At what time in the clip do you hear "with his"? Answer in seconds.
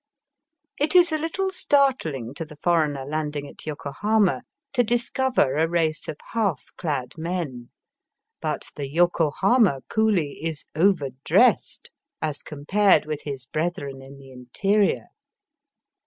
13.05-13.45